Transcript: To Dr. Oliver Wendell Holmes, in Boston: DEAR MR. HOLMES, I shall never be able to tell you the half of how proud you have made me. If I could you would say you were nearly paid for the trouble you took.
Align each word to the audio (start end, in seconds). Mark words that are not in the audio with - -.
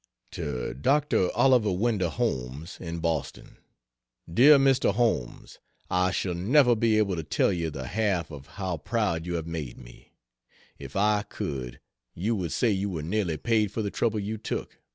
To 0.31 0.73
Dr. 0.73 1.29
Oliver 1.35 1.71
Wendell 1.71 2.09
Holmes, 2.09 2.79
in 2.81 2.97
Boston: 3.01 3.57
DEAR 4.27 4.57
MR. 4.57 4.95
HOLMES, 4.95 5.59
I 5.91 6.09
shall 6.09 6.33
never 6.33 6.75
be 6.75 6.97
able 6.97 7.15
to 7.17 7.23
tell 7.23 7.53
you 7.53 7.69
the 7.69 7.85
half 7.85 8.31
of 8.31 8.47
how 8.57 8.77
proud 8.77 9.27
you 9.27 9.35
have 9.35 9.45
made 9.45 9.77
me. 9.77 10.13
If 10.79 10.95
I 10.95 11.21
could 11.21 11.79
you 12.15 12.35
would 12.35 12.51
say 12.51 12.71
you 12.71 12.89
were 12.89 13.03
nearly 13.03 13.37
paid 13.37 13.71
for 13.71 13.83
the 13.83 13.91
trouble 13.91 14.19
you 14.19 14.39
took. 14.39 14.79